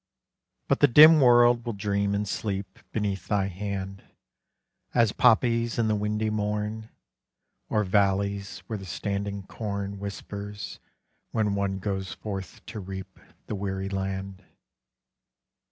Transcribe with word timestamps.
But 0.67 0.79
the 0.79 0.87
dim 0.87 1.19
world 1.21 1.63
will 1.63 1.73
dream 1.73 2.15
and 2.15 2.27
sleep 2.27 2.79
Beneath 2.91 3.27
thy 3.27 3.45
hand, 3.49 4.01
As 4.95 5.11
poppies 5.11 5.77
in 5.77 5.87
the 5.89 5.95
windy 5.95 6.31
morn, 6.31 6.89
Or 7.69 7.83
valleys 7.83 8.63
where 8.65 8.79
the 8.79 8.85
standing 8.85 9.43
corn 9.45 9.99
Whispers 9.99 10.79
when 11.29 11.53
One 11.53 11.77
goes 11.77 12.13
forth 12.13 12.65
to 12.65 12.79
reap 12.79 13.19
The 13.45 13.53
weary 13.53 13.89
land. 13.89 14.43